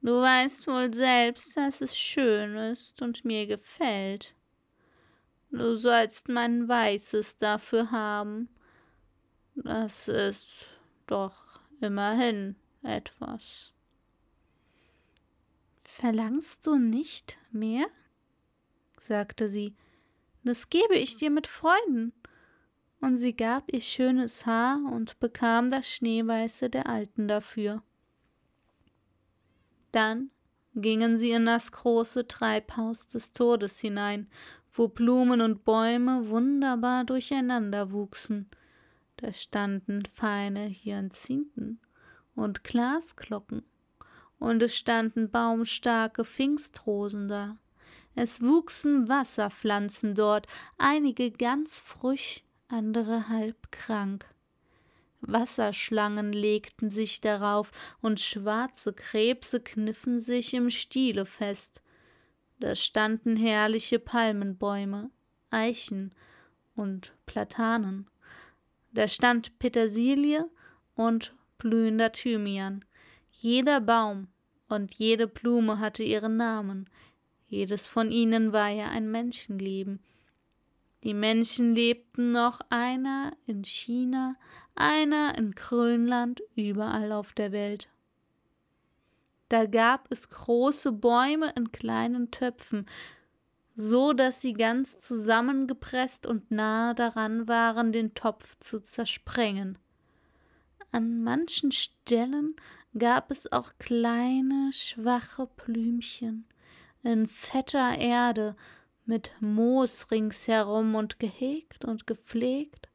Du 0.00 0.22
weißt 0.22 0.66
wohl 0.66 0.94
selbst, 0.94 1.58
dass 1.58 1.82
es 1.82 1.94
schön 1.94 2.56
ist 2.56 3.02
und 3.02 3.26
mir 3.26 3.46
gefällt. 3.46 4.34
Du 5.50 5.76
sollst 5.76 6.28
mein 6.28 6.68
weißes 6.68 7.38
dafür 7.38 7.90
haben. 7.90 8.48
Das 9.54 10.08
ist 10.08 10.66
doch 11.06 11.60
immerhin 11.80 12.56
etwas. 12.82 13.72
Verlangst 15.80 16.66
du 16.66 16.76
nicht 16.76 17.38
mehr? 17.50 17.86
sagte 19.00 19.48
sie. 19.48 19.74
Das 20.44 20.70
gebe 20.70 20.94
ich 20.96 21.16
dir 21.16 21.30
mit 21.30 21.46
Freuden. 21.46 22.12
Und 23.00 23.16
sie 23.16 23.34
gab 23.34 23.72
ihr 23.72 23.80
schönes 23.80 24.44
Haar 24.44 24.80
und 24.92 25.18
bekam 25.20 25.70
das 25.70 25.88
Schneeweiße 25.88 26.68
der 26.68 26.88
Alten 26.88 27.28
dafür. 27.28 27.82
Dann 29.92 30.30
gingen 30.74 31.16
sie 31.16 31.30
in 31.30 31.46
das 31.46 31.72
große 31.72 32.26
Treibhaus 32.26 33.08
des 33.08 33.32
Todes 33.32 33.80
hinein, 33.80 34.28
wo 34.78 34.86
Blumen 34.86 35.40
und 35.40 35.64
Bäume 35.64 36.28
wunderbar 36.28 37.04
durcheinander 37.04 37.90
wuchsen. 37.90 38.48
Da 39.16 39.32
standen 39.32 40.04
feine 40.06 40.68
Hyazinthen 40.68 41.80
und 42.36 42.62
Glasglocken, 42.62 43.64
und 44.38 44.62
es 44.62 44.76
standen 44.76 45.30
baumstarke 45.30 46.24
Pfingstrosen 46.24 47.26
da. 47.26 47.58
Es 48.14 48.40
wuchsen 48.40 49.08
Wasserpflanzen 49.08 50.14
dort, 50.14 50.46
einige 50.76 51.32
ganz 51.32 51.80
frisch, 51.80 52.44
andere 52.68 53.28
halb 53.28 53.72
krank. 53.72 54.26
Wasserschlangen 55.20 56.32
legten 56.32 56.90
sich 56.90 57.20
darauf, 57.20 57.72
und 58.00 58.20
schwarze 58.20 58.92
Krebse 58.92 59.60
kniffen 59.60 60.20
sich 60.20 60.54
im 60.54 60.70
Stiele 60.70 61.26
fest. 61.26 61.82
Da 62.60 62.74
standen 62.74 63.36
herrliche 63.36 63.98
Palmenbäume, 63.98 65.10
Eichen 65.50 66.14
und 66.74 67.14
Platanen. 67.26 68.08
Da 68.92 69.06
stand 69.06 69.58
Petersilie 69.58 70.48
und 70.94 71.34
blühender 71.58 72.12
Thymian. 72.12 72.84
Jeder 73.30 73.80
Baum 73.80 74.28
und 74.68 74.94
jede 74.94 75.28
Blume 75.28 75.78
hatte 75.78 76.02
ihren 76.02 76.36
Namen. 76.36 76.88
Jedes 77.46 77.86
von 77.86 78.10
ihnen 78.10 78.52
war 78.52 78.68
ja 78.68 78.88
ein 78.88 79.10
Menschenleben. 79.10 80.00
Die 81.04 81.14
Menschen 81.14 81.74
lebten 81.74 82.32
noch 82.32 82.60
einer 82.70 83.32
in 83.46 83.62
China, 83.62 84.34
einer 84.74 85.38
in 85.38 85.52
Grönland, 85.52 86.42
überall 86.56 87.12
auf 87.12 87.32
der 87.32 87.52
Welt. 87.52 87.88
Da 89.48 89.66
gab 89.66 90.06
es 90.10 90.28
große 90.28 90.92
Bäume 90.92 91.52
in 91.56 91.72
kleinen 91.72 92.30
Töpfen, 92.30 92.86
so 93.74 94.12
dass 94.12 94.40
sie 94.40 94.52
ganz 94.52 94.98
zusammengepresst 94.98 96.26
und 96.26 96.50
nahe 96.50 96.94
daran 96.94 97.48
waren, 97.48 97.92
den 97.92 98.14
Topf 98.14 98.56
zu 98.58 98.80
zersprengen. 98.80 99.78
An 100.90 101.22
manchen 101.22 101.70
Stellen 101.70 102.56
gab 102.98 103.30
es 103.30 103.52
auch 103.52 103.72
kleine, 103.78 104.70
schwache 104.72 105.46
Blümchen 105.46 106.46
in 107.02 107.26
fetter 107.26 107.98
Erde, 107.98 108.56
mit 109.04 109.32
Moos 109.40 110.10
ringsherum 110.10 110.94
und 110.94 111.18
gehegt 111.18 111.84
und 111.84 112.06
gepflegt. 112.06 112.88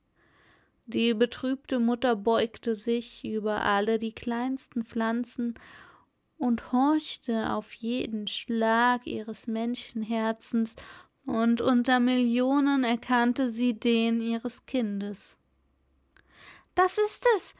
Die 0.85 1.13
betrübte 1.13 1.79
Mutter 1.79 2.15
beugte 2.15 2.75
sich 2.75 3.25
über 3.25 3.63
alle 3.63 3.97
die 3.97 4.13
kleinsten 4.13 4.83
Pflanzen 4.83 5.55
und 6.43 6.73
horchte 6.73 7.51
auf 7.51 7.71
jeden 7.73 8.27
Schlag 8.27 9.07
ihres 9.07 9.47
Menschenherzens, 9.47 10.75
und 11.25 11.61
unter 11.61 12.01
Millionen 12.01 12.83
erkannte 12.83 13.49
sie 13.49 13.79
den 13.79 14.19
ihres 14.19 14.65
Kindes. 14.65 15.37
Das 16.75 16.97
ist 16.97 17.25
es, 17.37 17.55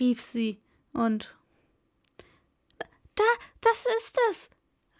rief 0.00 0.22
sie, 0.22 0.58
und 0.94 1.36
da, 3.14 3.24
das 3.60 3.84
ist 3.98 4.18
es, 4.30 4.50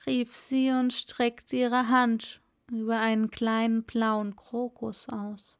rief 0.04 0.34
sie 0.34 0.70
und 0.70 0.92
streckte 0.92 1.56
ihre 1.56 1.88
Hand 1.88 2.42
über 2.70 3.00
einen 3.00 3.30
kleinen 3.30 3.84
blauen 3.84 4.36
Krokus 4.36 5.08
aus, 5.08 5.58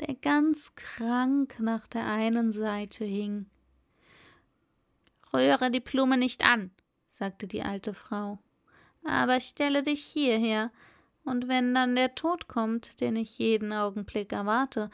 der 0.00 0.14
ganz 0.14 0.74
krank 0.74 1.60
nach 1.60 1.86
der 1.86 2.06
einen 2.06 2.50
Seite 2.50 3.04
hing. 3.04 3.44
Rühre 5.34 5.70
die 5.70 5.80
Blume 5.80 6.16
nicht 6.16 6.46
an, 6.46 6.70
sagte 7.18 7.48
die 7.48 7.62
alte 7.62 7.94
Frau, 7.94 8.38
aber 9.04 9.40
stelle 9.40 9.82
dich 9.82 10.04
hierher, 10.04 10.70
und 11.24 11.48
wenn 11.48 11.74
dann 11.74 11.94
der 11.94 12.14
Tod 12.14 12.48
kommt, 12.48 13.00
den 13.00 13.16
ich 13.16 13.38
jeden 13.38 13.72
Augenblick 13.72 14.32
erwarte, 14.32 14.88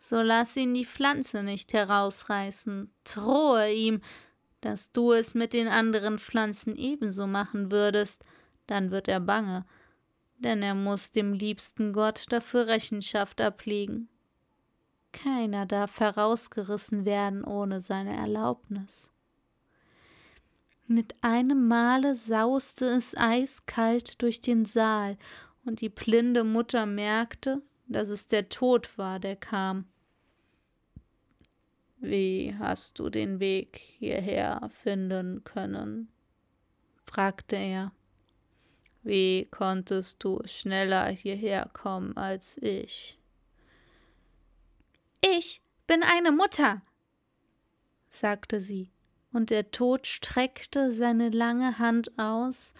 so 0.00 0.22
lass 0.22 0.56
ihn 0.56 0.74
die 0.74 0.86
Pflanze 0.86 1.42
nicht 1.42 1.72
herausreißen, 1.72 2.90
drohe 3.04 3.70
ihm, 3.70 4.00
dass 4.60 4.90
du 4.92 5.12
es 5.12 5.34
mit 5.34 5.52
den 5.52 5.68
anderen 5.68 6.18
Pflanzen 6.18 6.74
ebenso 6.74 7.26
machen 7.26 7.70
würdest, 7.70 8.24
dann 8.66 8.90
wird 8.90 9.06
er 9.06 9.20
bange. 9.20 9.66
Denn 10.38 10.62
er 10.62 10.74
muss 10.74 11.10
dem 11.10 11.32
liebsten 11.32 11.92
Gott 11.92 12.24
dafür 12.30 12.66
Rechenschaft 12.66 13.40
ablegen. 13.40 14.08
Keiner 15.12 15.66
darf 15.66 16.00
herausgerissen 16.00 17.04
werden 17.04 17.44
ohne 17.44 17.80
seine 17.80 18.16
Erlaubnis. 18.16 19.12
Mit 20.90 21.14
einem 21.20 21.68
Male 21.68 22.16
sauste 22.16 22.86
es 22.86 23.14
eiskalt 23.14 24.22
durch 24.22 24.40
den 24.40 24.64
Saal, 24.64 25.18
und 25.66 25.82
die 25.82 25.90
blinde 25.90 26.44
Mutter 26.44 26.86
merkte, 26.86 27.60
dass 27.88 28.08
es 28.08 28.26
der 28.26 28.48
Tod 28.48 28.96
war, 28.96 29.20
der 29.20 29.36
kam. 29.36 29.86
Wie 31.98 32.54
hast 32.58 32.98
du 32.98 33.10
den 33.10 33.38
Weg 33.38 33.76
hierher 33.76 34.70
finden 34.82 35.44
können? 35.44 36.08
fragte 37.04 37.56
er. 37.56 37.92
Wie 39.02 39.46
konntest 39.50 40.24
du 40.24 40.40
schneller 40.46 41.08
hierher 41.08 41.68
kommen 41.74 42.16
als 42.16 42.56
ich? 42.62 43.18
Ich 45.20 45.60
bin 45.86 46.02
eine 46.02 46.32
Mutter, 46.32 46.80
sagte 48.06 48.62
sie, 48.62 48.90
und 49.32 49.50
der 49.50 49.70
Tod 49.70 50.06
streckte 50.06 50.92
seine 50.92 51.30
lange 51.30 51.78
Hand 51.78 52.18
aus 52.18 52.74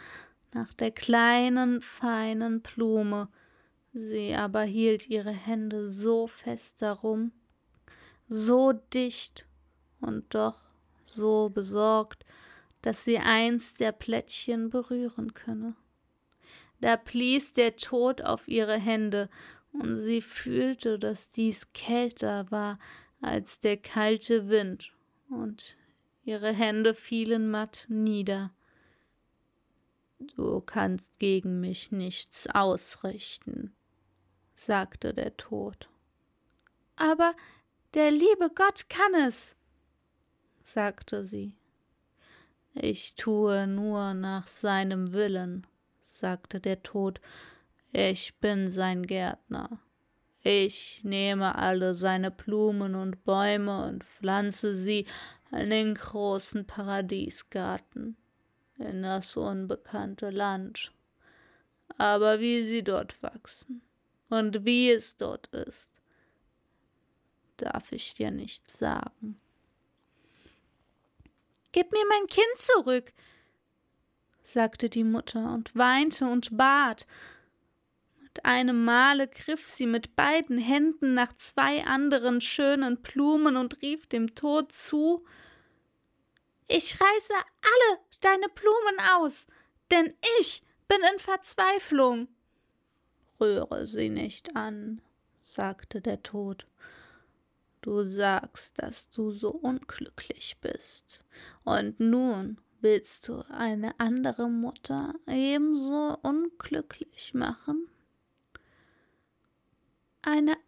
nach 0.52 0.72
der 0.72 0.90
kleinen, 0.90 1.80
feinen 1.80 2.62
Blume, 2.62 3.28
sie 3.92 4.34
aber 4.34 4.62
hielt 4.62 5.08
ihre 5.08 5.32
Hände 5.32 5.90
so 5.90 6.26
fest 6.26 6.82
darum, 6.82 7.32
so 8.28 8.72
dicht 8.72 9.46
und 10.00 10.34
doch 10.34 10.58
so 11.04 11.48
besorgt, 11.48 12.24
dass 12.82 13.04
sie 13.04 13.18
eins 13.18 13.74
der 13.74 13.92
Plättchen 13.92 14.70
berühren 14.70 15.34
könne. 15.34 15.74
Da 16.80 16.96
blies 16.96 17.52
der 17.52 17.76
Tod 17.76 18.22
auf 18.22 18.46
ihre 18.48 18.76
Hände, 18.76 19.28
und 19.72 19.96
sie 19.96 20.22
fühlte, 20.22 20.98
dass 20.98 21.30
dies 21.30 21.72
kälter 21.72 22.50
war 22.50 22.78
als 23.20 23.60
der 23.60 23.76
kalte 23.76 24.48
Wind, 24.48 24.92
und 25.28 25.76
ihre 26.28 26.52
Hände 26.52 26.92
fielen 26.92 27.50
matt 27.50 27.86
nieder. 27.88 28.52
Du 30.36 30.60
kannst 30.60 31.18
gegen 31.18 31.60
mich 31.60 31.90
nichts 31.90 32.46
ausrichten, 32.46 33.74
sagte 34.54 35.14
der 35.14 35.38
Tod. 35.38 35.88
Aber 36.96 37.34
der 37.94 38.10
liebe 38.10 38.50
Gott 38.54 38.90
kann 38.90 39.14
es, 39.26 39.56
sagte 40.62 41.24
sie. 41.24 41.56
Ich 42.74 43.14
tue 43.14 43.66
nur 43.66 44.12
nach 44.12 44.48
seinem 44.48 45.12
Willen, 45.12 45.66
sagte 46.02 46.60
der 46.60 46.82
Tod. 46.82 47.22
Ich 47.92 48.38
bin 48.38 48.70
sein 48.70 49.06
Gärtner. 49.06 49.80
Ich 50.42 51.02
nehme 51.04 51.56
alle 51.56 51.94
seine 51.94 52.30
Blumen 52.30 52.94
und 52.94 53.24
Bäume 53.24 53.86
und 53.86 54.04
pflanze 54.04 54.74
sie 54.74 55.06
in 55.52 55.70
den 55.70 55.94
großen 55.94 56.66
Paradiesgarten, 56.66 58.16
in 58.78 59.02
das 59.02 59.36
unbekannte 59.36 60.30
Land. 60.30 60.92
Aber 61.96 62.40
wie 62.40 62.64
sie 62.64 62.82
dort 62.82 63.22
wachsen 63.22 63.82
und 64.28 64.64
wie 64.64 64.90
es 64.90 65.16
dort 65.16 65.48
ist, 65.48 66.00
darf 67.56 67.92
ich 67.92 68.14
dir 68.14 68.30
nicht 68.30 68.70
sagen. 68.70 69.40
Gib 71.72 71.92
mir 71.92 72.04
mein 72.08 72.26
Kind 72.26 72.56
zurück, 72.56 73.12
sagte 74.42 74.88
die 74.88 75.04
Mutter 75.04 75.52
und 75.52 75.74
weinte 75.74 76.24
und 76.26 76.56
bat. 76.56 77.06
Einem 78.44 78.84
Male 78.84 79.28
griff 79.28 79.66
sie 79.66 79.86
mit 79.86 80.16
beiden 80.16 80.58
Händen 80.58 81.14
nach 81.14 81.34
zwei 81.34 81.84
anderen 81.84 82.40
schönen 82.40 83.00
Blumen 83.02 83.56
und 83.56 83.82
rief 83.82 84.06
dem 84.06 84.34
Tod 84.34 84.72
zu 84.72 85.24
Ich 86.66 87.00
reiße 87.00 87.34
alle 87.34 87.98
deine 88.20 88.48
Blumen 88.48 89.00
aus, 89.16 89.46
denn 89.90 90.14
ich 90.40 90.62
bin 90.88 90.98
in 91.12 91.18
Verzweiflung. 91.18 92.28
Rühre 93.40 93.86
sie 93.86 94.08
nicht 94.08 94.56
an, 94.56 95.00
sagte 95.40 96.00
der 96.00 96.22
Tod. 96.22 96.66
Du 97.80 98.02
sagst, 98.02 98.82
dass 98.82 99.08
du 99.10 99.30
so 99.30 99.50
unglücklich 99.50 100.58
bist. 100.60 101.24
Und 101.64 102.00
nun 102.00 102.60
willst 102.80 103.28
du 103.28 103.44
eine 103.48 103.98
andere 104.00 104.48
Mutter 104.48 105.14
ebenso 105.26 106.18
unglücklich 106.22 107.34
machen? 107.34 107.88
Eine 110.30 110.58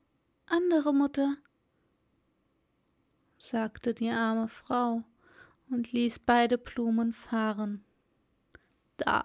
andere 0.47 0.95
Mutter, 0.95 1.37
sagte 3.37 3.93
die 3.93 4.09
arme 4.09 4.49
Frau 4.49 5.05
und 5.69 5.93
ließ 5.93 6.21
beide 6.21 6.57
Blumen 6.57 7.13
fahren. 7.13 7.85
Da 8.97 9.23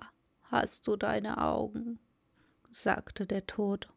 hast 0.52 0.90
du 0.90 0.98
deine 0.98 1.38
Augen, 1.38 2.00
sagte 2.70 3.26
der 3.26 3.48
Tod. 3.48 3.88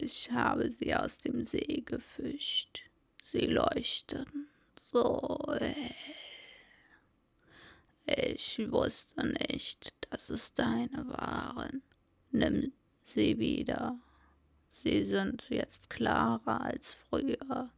Ich 0.00 0.32
habe 0.32 0.68
sie 0.68 0.96
aus 0.96 1.20
dem 1.20 1.44
See 1.44 1.84
gefischt. 1.86 2.90
Sie 3.22 3.46
leuchten 3.46 4.48
so 4.74 5.46
hell. 5.60 5.94
Ich 8.06 8.58
wusste 8.72 9.28
nicht, 9.28 9.94
dass 10.10 10.28
es 10.28 10.54
deine 10.54 11.06
waren. 11.06 11.82
Nimm 12.32 12.72
sie 13.04 13.38
wieder. 13.38 13.96
Sie 14.72 15.04
sind 15.04 15.48
jetzt 15.50 15.90
klarer 15.90 16.62
als 16.62 16.94
früher. 16.94 17.70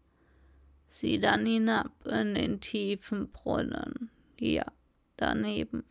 Sieh 0.88 1.18
dann 1.18 1.44
hinab 1.44 1.92
in 2.06 2.34
den 2.34 2.60
tiefen 2.60 3.30
Brunnen. 3.30 4.10
Ja, 4.38 4.64
daneben. 5.16 5.84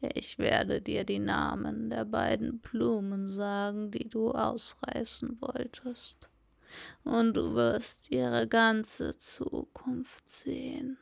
Ich 0.00 0.38
werde 0.38 0.80
dir 0.80 1.04
die 1.04 1.18
Namen 1.18 1.90
der 1.90 2.04
beiden 2.04 2.60
Blumen 2.60 3.28
sagen, 3.28 3.90
die 3.90 4.08
du 4.08 4.30
ausreißen 4.30 5.40
wolltest 5.40 6.28
und 7.04 7.36
du 7.36 7.54
wirst 7.54 8.10
ihre 8.10 8.46
ganze 8.46 9.16
Zukunft 9.16 10.28
sehen. 10.28 10.98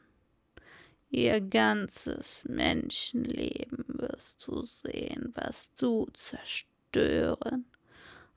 Ihr 1.11 1.41
ganzes 1.41 2.45
Menschenleben 2.49 3.85
wirst 3.89 4.47
du 4.47 4.65
sehen, 4.65 5.33
was 5.35 5.75
du 5.75 6.09
zerstören 6.15 7.67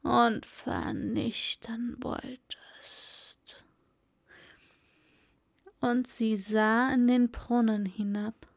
und 0.05 0.45
vernichten 0.45 1.97
wolltest. 1.99 3.63
Und 5.81 6.05
sie 6.05 6.35
sah 6.35 6.93
in 6.93 7.07
den 7.07 7.31
Brunnen 7.31 7.87
hinab. 7.87 8.47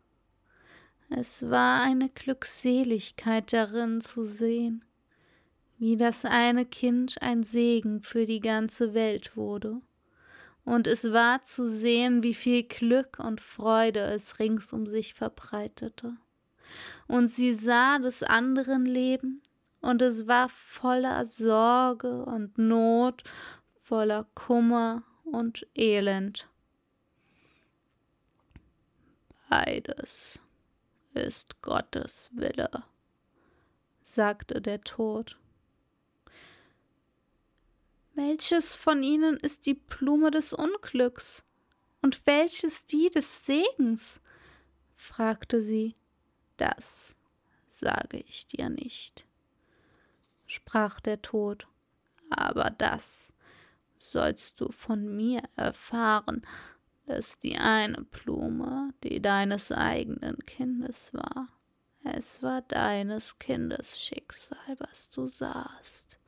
Es 1.09 1.49
war 1.49 1.83
eine 1.83 2.11
Glückseligkeit 2.11 3.51
darin 3.55 4.03
zu 4.03 4.25
sehen, 4.25 4.85
wie 5.79 5.97
das 5.97 6.27
eine 6.27 6.67
Kind 6.67 7.17
ein 7.23 7.43
Segen 7.45 8.03
für 8.03 8.27
die 8.27 8.41
ganze 8.41 8.93
Welt 8.93 9.35
wurde. 9.35 9.81
Und 10.67 10.87
es 10.87 11.13
war 11.13 11.45
zu 11.45 11.67
sehen, 11.67 12.23
wie 12.23 12.35
viel 12.35 12.65
Glück 12.65 13.19
und 13.19 13.41
Freude 13.41 14.01
es 14.01 14.39
rings 14.39 14.75
um 14.75 14.87
sich 14.87 15.15
verbreitete. 15.15 16.15
Und 17.07 17.29
sie 17.29 17.55
sah 17.55 17.99
des 17.99 18.23
anderen 18.23 18.85
Leben, 18.85 19.41
und 19.81 20.03
es 20.03 20.27
war 20.27 20.49
voller 20.49 21.25
Sorge 21.25 22.25
und 22.25 22.59
Not, 22.59 23.25
voller 23.83 24.25
Kummer 24.35 25.03
und 25.25 25.67
Elend. 25.75 26.49
Beides 29.49 30.43
ist 31.15 31.63
Gottes 31.63 32.31
Wille, 32.35 32.71
sagte 34.03 34.61
der 34.61 34.83
Tod. 34.83 35.39
Welches 38.15 38.75
von 38.75 39.03
ihnen 39.03 39.37
ist 39.37 39.67
die 39.67 39.75
Blume 39.75 40.31
des 40.31 40.53
Unglücks 40.53 41.45
und 42.03 42.27
welches 42.27 42.85
die 42.85 43.09
des 43.11 43.47
Segens? 43.47 44.21
fragte 44.97 45.63
sie. 45.63 45.95
Das 46.57 47.15
sage 47.69 48.19
ich 48.19 48.49
dir 48.49 48.69
nicht, 48.69 49.28
sprach 50.49 50.99
der 50.99 51.23
Tod, 51.23 51.69
aber 52.31 52.71
das 52.71 53.33
sollst 53.99 54.61
du 54.61 54.73
von 54.73 55.17
mir 55.17 55.43
erfahren, 55.55 56.45
dass 57.07 57.39
die 57.39 57.57
eine 57.57 58.03
Blume, 58.03 58.93
die 59.05 59.23
deines 59.23 59.71
eigenen 59.71 60.39
Kindes 60.41 61.15
war, 61.15 61.47
es 62.03 62.43
war 62.43 62.63
deines 62.63 63.39
Kindes 63.39 64.01
Schicksal, 64.01 64.77
was 64.79 65.09
du 65.11 65.29
sahst 65.29 66.19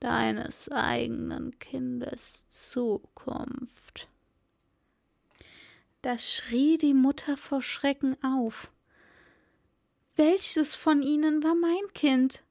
deines 0.00 0.70
eigenen 0.70 1.58
Kindes 1.58 2.48
Zukunft. 2.48 4.08
Da 6.02 6.18
schrie 6.18 6.78
die 6.78 6.94
Mutter 6.94 7.36
vor 7.36 7.62
Schrecken 7.62 8.16
auf. 8.22 8.70
Welches 10.14 10.74
von 10.74 11.02
ihnen 11.02 11.42
war 11.42 11.54
mein 11.54 11.92
Kind? 11.94 12.42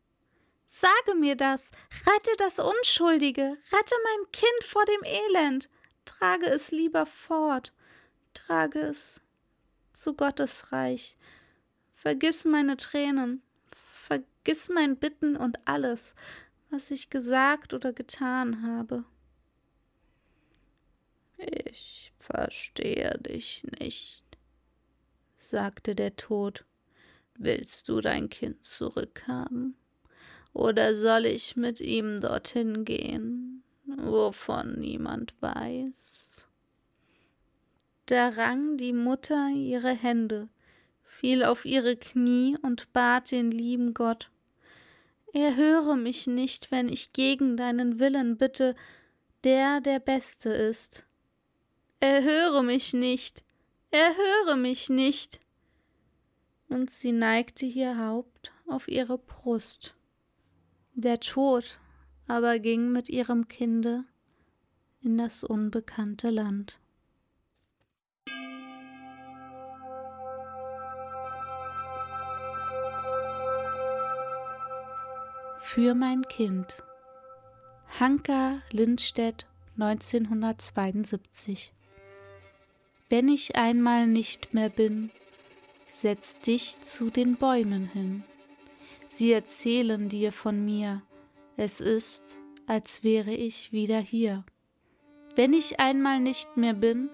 Sage 0.77 1.17
mir 1.17 1.37
das, 1.37 1.71
rette 2.05 2.31
das 2.37 2.59
Unschuldige, 2.59 3.43
rette 3.43 3.95
mein 4.03 4.31
Kind 4.33 4.63
vor 4.65 4.83
dem 4.83 5.03
Elend, 5.05 5.69
trage 6.03 6.47
es 6.47 6.71
lieber 6.71 7.05
fort, 7.05 7.71
trage 8.33 8.79
es 8.79 9.21
zu 9.93 10.15
Gottes 10.15 10.73
Reich. 10.73 11.17
Vergiss 11.93 12.43
meine 12.43 12.75
Tränen, 12.75 13.41
vergiss 13.71 14.67
mein 14.67 14.97
Bitten 14.97 15.37
und 15.37 15.65
alles, 15.65 16.13
was 16.69 16.91
ich 16.91 17.09
gesagt 17.09 17.73
oder 17.73 17.93
getan 17.93 18.61
habe. 18.67 19.05
Ich 21.37 22.11
verstehe 22.17 23.17
dich 23.19 23.63
nicht, 23.79 24.25
sagte 25.37 25.95
der 25.95 26.17
Tod. 26.17 26.65
Willst 27.37 27.87
du 27.87 28.01
dein 28.01 28.27
Kind 28.27 28.65
zurückhaben? 28.65 29.77
Oder 30.55 30.95
soll 30.95 31.25
ich 31.25 31.57
mit 31.57 31.81
ihm 31.81 32.21
dorthin 32.21 32.85
gehen, 32.85 33.61
wovon 33.85 34.79
niemand 34.79 35.35
weiß? 35.41 36.47
Da 38.05 38.29
rang 38.29 38.77
die 38.77 38.93
Mutter 38.93 39.49
ihre 39.49 39.91
Hände, 39.91 40.47
fiel 41.03 41.43
auf 41.43 41.65
ihre 41.65 41.97
Knie 41.97 42.55
und 42.61 42.93
bat 42.93 43.31
den 43.31 43.51
lieben 43.51 43.93
Gott, 43.93 44.31
Erhöre 45.33 45.97
mich 45.97 46.27
nicht, 46.27 46.71
wenn 46.71 46.87
ich 46.87 47.11
gegen 47.11 47.57
deinen 47.57 47.99
Willen 47.99 48.37
bitte, 48.37 48.73
der 49.43 49.81
der 49.81 49.99
Beste 49.99 50.47
ist. 50.47 51.03
Erhöre 51.99 52.63
mich 52.63 52.93
nicht, 52.93 53.43
erhöre 53.91 54.55
mich 54.55 54.87
nicht. 54.89 55.41
Und 56.69 56.89
sie 56.89 57.11
neigte 57.11 57.65
ihr 57.65 57.97
Haupt 57.97 58.53
auf 58.65 58.87
ihre 58.87 59.17
Brust. 59.17 59.94
Der 60.97 61.19
Tod 61.19 61.81
aber 62.25 62.57
ging 62.57 62.93
mit 62.93 63.09
ihrem 63.09 63.49
Kinde 63.49 64.05
in 65.01 65.17
das 65.17 65.43
unbekannte 65.43 66.29
Land. 66.29 66.79
Für 75.59 75.93
mein 75.95 76.21
Kind. 76.29 76.81
Hanka 77.99 78.61
Lindstedt 78.71 79.47
1972 79.77 81.73
Wenn 83.09 83.27
ich 83.27 83.57
einmal 83.57 84.07
nicht 84.07 84.53
mehr 84.53 84.69
bin, 84.69 85.11
setz 85.87 86.39
dich 86.39 86.79
zu 86.79 87.09
den 87.09 87.35
Bäumen 87.35 87.87
hin. 87.87 88.23
Sie 89.07 89.31
erzählen 89.31 90.09
dir 90.09 90.31
von 90.31 90.63
mir, 90.65 91.01
es 91.57 91.79
ist, 91.79 92.39
als 92.67 93.03
wäre 93.03 93.33
ich 93.33 93.71
wieder 93.71 93.99
hier. 93.99 94.43
Wenn 95.35 95.53
ich 95.53 95.79
einmal 95.79 96.19
nicht 96.19 96.57
mehr 96.57 96.73
bin, 96.73 97.09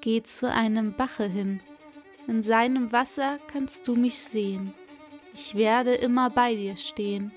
geh 0.00 0.22
zu 0.22 0.50
einem 0.50 0.94
Bache 0.94 1.24
hin, 1.24 1.60
in 2.26 2.42
seinem 2.42 2.92
Wasser 2.92 3.38
kannst 3.46 3.86
du 3.86 3.96
mich 3.96 4.18
sehen. 4.18 4.74
Ich 5.34 5.54
werde 5.54 5.94
immer 5.94 6.30
bei 6.30 6.54
dir 6.54 6.76
stehen. 6.76 7.32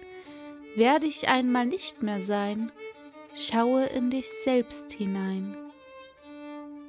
Werde 0.75 1.07
ich 1.07 1.27
einmal 1.27 1.65
nicht 1.65 2.03
mehr 2.03 2.21
sein, 2.21 2.71
schaue 3.33 3.85
in 3.85 4.11
dich 4.11 4.29
selbst 4.29 4.91
hinein. 4.91 5.57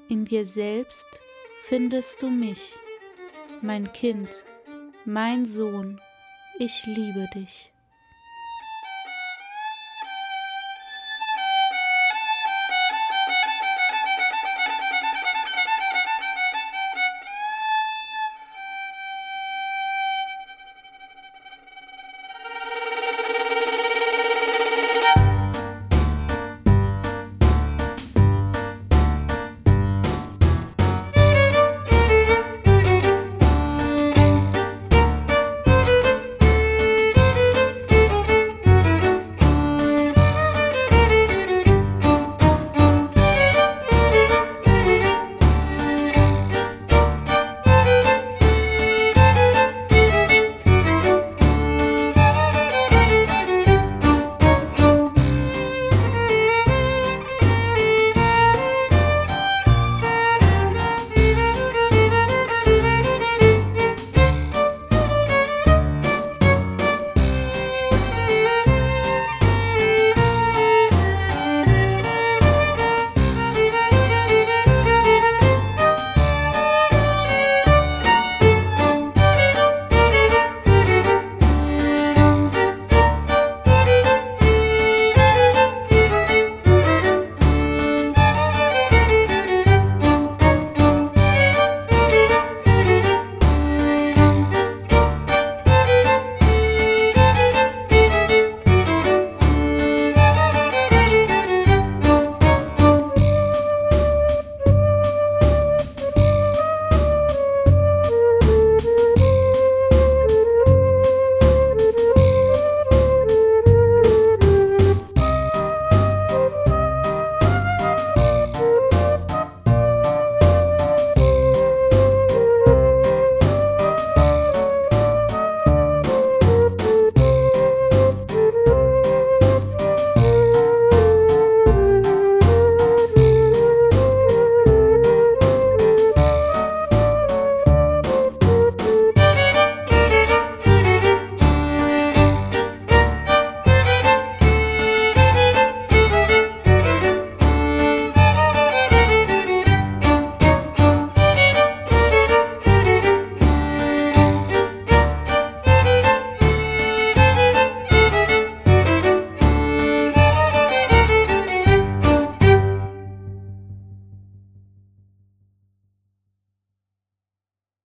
In 0.08 0.24
dir 0.24 0.46
selbst 0.46 1.20
findest 1.62 2.22
du 2.22 2.30
mich, 2.30 2.78
mein 3.62 3.92
Kind, 3.92 4.44
mein 5.04 5.44
Sohn, 5.44 6.00
ich 6.60 6.86
liebe 6.86 7.28
dich. 7.34 7.70